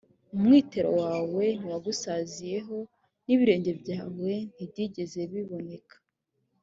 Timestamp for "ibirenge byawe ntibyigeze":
3.35-5.19